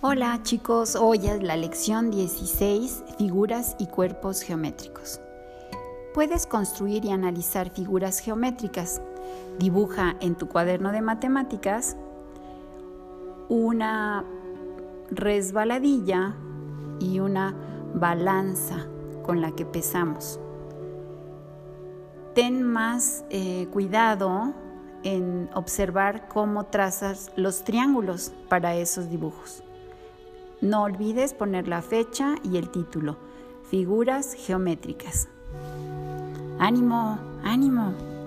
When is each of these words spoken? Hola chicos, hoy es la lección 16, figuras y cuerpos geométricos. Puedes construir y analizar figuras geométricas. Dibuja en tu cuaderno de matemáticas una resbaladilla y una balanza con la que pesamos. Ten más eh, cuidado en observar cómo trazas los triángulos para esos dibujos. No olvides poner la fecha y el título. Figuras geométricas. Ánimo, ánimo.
Hola 0.00 0.38
chicos, 0.44 0.94
hoy 0.94 1.26
es 1.26 1.42
la 1.42 1.56
lección 1.56 2.12
16, 2.12 3.02
figuras 3.18 3.74
y 3.80 3.88
cuerpos 3.88 4.42
geométricos. 4.42 5.20
Puedes 6.14 6.46
construir 6.46 7.04
y 7.04 7.10
analizar 7.10 7.70
figuras 7.70 8.20
geométricas. 8.20 9.02
Dibuja 9.58 10.14
en 10.20 10.36
tu 10.36 10.46
cuaderno 10.46 10.92
de 10.92 11.02
matemáticas 11.02 11.96
una 13.48 14.24
resbaladilla 15.10 16.36
y 17.00 17.18
una 17.18 17.56
balanza 17.92 18.86
con 19.24 19.40
la 19.40 19.50
que 19.50 19.66
pesamos. 19.66 20.38
Ten 22.36 22.62
más 22.62 23.24
eh, 23.30 23.66
cuidado 23.72 24.54
en 25.02 25.50
observar 25.54 26.28
cómo 26.28 26.66
trazas 26.66 27.32
los 27.34 27.64
triángulos 27.64 28.32
para 28.48 28.76
esos 28.76 29.10
dibujos. 29.10 29.64
No 30.60 30.82
olvides 30.82 31.34
poner 31.34 31.68
la 31.68 31.82
fecha 31.82 32.34
y 32.42 32.56
el 32.56 32.70
título. 32.70 33.16
Figuras 33.70 34.34
geométricas. 34.34 35.28
Ánimo, 36.58 37.18
ánimo. 37.44 38.17